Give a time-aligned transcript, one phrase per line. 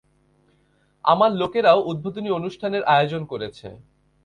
[1.05, 3.67] আমার লোকেরাও উদ্বোধনী অনুষ্ঠানের আয়োজন করেছে।